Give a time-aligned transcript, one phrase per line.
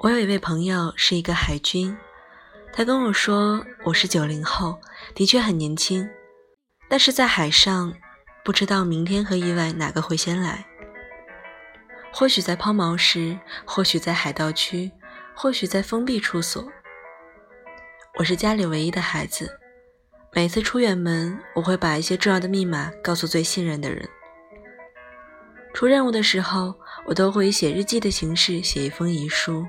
[0.00, 1.96] 我有一位朋友是一个海军，
[2.72, 4.80] 他跟我说我是九零后，
[5.14, 6.08] 的确很年轻，
[6.88, 7.92] 但是在海上，
[8.44, 10.64] 不知道明天和意外哪个会先来。
[12.12, 14.90] 或许在抛锚时，或许在海盗区，
[15.34, 16.64] 或许在封闭处所。
[18.18, 19.60] 我是家里唯一的孩子，
[20.32, 24.08] 每次出远门，我会把一些重要的密码告诉最信任的人。
[25.74, 26.74] 出任务的时候，
[27.06, 29.66] 我都会以写日记的形式写一封遗书。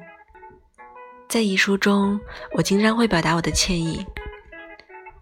[1.27, 2.19] 在遗书中，
[2.53, 4.05] 我经常会表达我的歉意，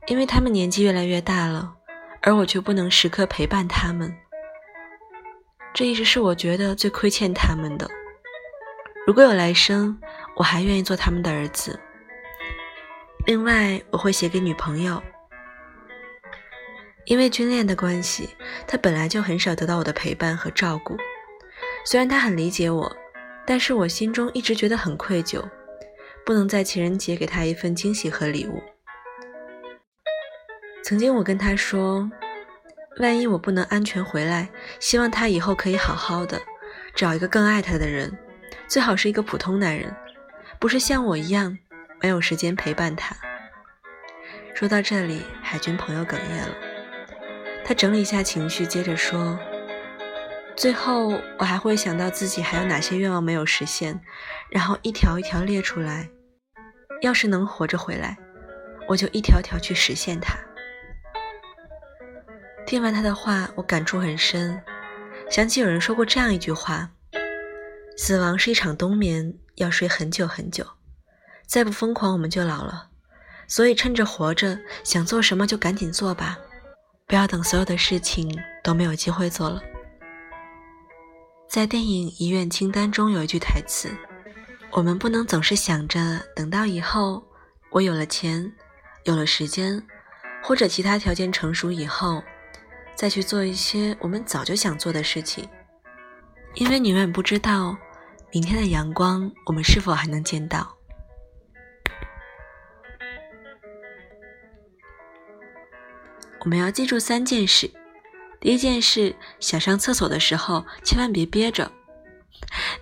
[0.08, 1.74] 因为他们年纪越来越大了，
[2.22, 4.14] 而我却不能时刻陪伴他们。
[5.74, 7.90] 这一直是我觉得最亏欠他们的。
[9.06, 9.98] 如果有来生，
[10.36, 11.80] 我还愿意做他们的儿子。
[13.26, 15.02] 另外，我会写给女朋友，
[17.08, 18.30] 因为军恋的关系，
[18.68, 20.98] 他本来就很少得到我的陪伴和照顾。
[21.86, 22.94] 虽然他很理解我，
[23.46, 25.42] 但是我心中一直觉得很愧疚。
[26.26, 28.62] 不能在情人节给他一份惊喜和礼物。
[30.84, 32.12] 曾经我跟他说，
[33.00, 34.50] 万一我不能安全回来，
[34.82, 36.38] 希望他以后可以好好的，
[36.94, 38.12] 找一个更爱他的人，
[38.68, 39.96] 最好是一个普通男人，
[40.60, 41.58] 不是像我一样
[42.02, 43.16] 没有时间陪伴他。
[44.54, 46.54] 说到这里，海军朋友哽咽了，
[47.68, 49.38] 他整理一下情绪，接着说。
[50.56, 54.00] 最后，我还会想到自己还有哪些愿望没有实现，
[54.50, 56.10] 然后一条一条列出来。
[57.02, 58.18] 要是能活着回来，
[58.88, 60.40] 我就一条条去实现它。
[62.66, 64.62] 听完他的话，我感触很深，
[65.30, 66.90] 想起有人说过这样一句话：
[67.98, 70.66] 死亡是一场冬眠，要睡很久很久，
[71.46, 72.88] 再不疯狂我们就老了。
[73.46, 76.40] 所以趁着活着，想做什么就赶紧做吧，
[77.08, 79.62] 不要等所有的事情都没有机会做了。
[81.48, 83.90] 在电影《遗愿清单》中有一句台词
[84.72, 87.24] ：“我们不能总是想着等到以后，
[87.72, 88.52] 我有了钱，
[89.06, 89.82] 有了时间，
[90.44, 92.22] 或者其他条件成熟以后，
[92.94, 95.48] 再去做一些我们早就想做的事情，
[96.56, 97.78] 因为你永远不知道
[98.34, 100.72] 明天的阳光我们是否还能见到。”
[106.48, 107.70] 我们要记住三件事。
[108.40, 111.70] 第一件事，想上厕所的时候千万别憋着；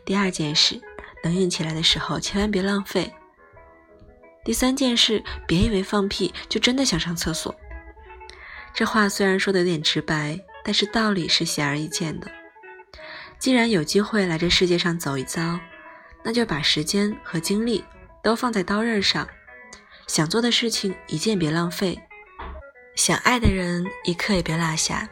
[0.05, 0.79] 第二件事，
[1.23, 3.11] 能硬起来的时候千万别浪费；
[4.43, 7.55] 第三件事，别以为放屁就真的想上厕所。
[8.71, 12.29] 这话虽然说的有点直白，但是道理是显而易见的。
[13.39, 15.59] 既然有机会来这世界上走一遭，
[16.23, 17.83] 那就把时间和精力
[18.21, 19.27] 都放在刀刃上，
[20.05, 21.99] 想做的事情一件别浪费，
[22.95, 25.07] 想爱的人一刻也别落下。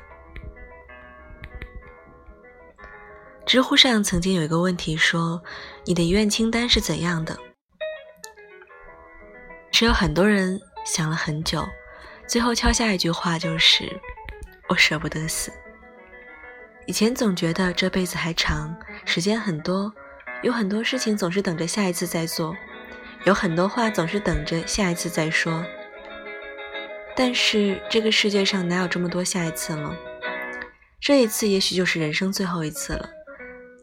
[3.45, 5.43] 知乎上曾经有一个问题说
[5.85, 7.37] ：“你的遗愿清单是怎样的？”
[9.71, 11.67] 是有很多人想了很久，
[12.25, 13.99] 最后敲下一句话就是
[14.69, 15.51] ：“我舍不得死。”
[16.87, 19.93] 以前总觉得这辈子还长，时间很多，
[20.41, 22.55] 有很多事情总是等着下一次再做，
[23.25, 25.63] 有很多话总是等着下一次再说。
[27.25, 29.95] 但是这个世界上哪有这么多下一次呢？
[30.99, 33.09] 这一次也许就是人生最后一次了。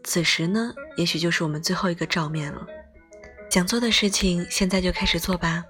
[0.04, 2.66] 此时呢，也许就是我们最后一个照面了。
[3.48, 5.64] 想做的事情，现在就开始做吧。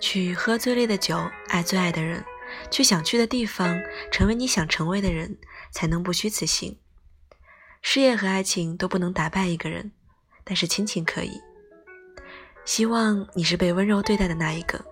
[0.00, 2.24] 去喝最烈的酒，爱最爱的人，
[2.70, 3.78] 去想去的地方，
[4.10, 5.36] 成为你想成为的人，
[5.72, 6.78] 才能不虚此行。
[7.82, 9.92] 事业和爱情都不能打败一个人，
[10.42, 11.38] 但是亲情可以。
[12.64, 14.82] 希望你是被温柔对待的那一个。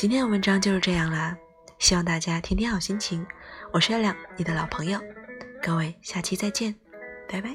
[0.00, 1.36] 今天的文章就是这样啦，
[1.78, 3.22] 希望大家天天好心情。
[3.70, 4.98] 我是月亮，你的老朋友。
[5.62, 6.74] 各位，下期再见，
[7.28, 7.54] 拜拜。